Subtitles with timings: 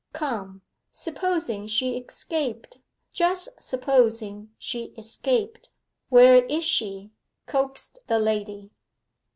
[0.13, 2.79] 'Come, supposing she escaped
[3.13, 5.69] just supposing she escaped
[6.09, 7.11] where is she?'
[7.45, 8.71] coaxed the lady.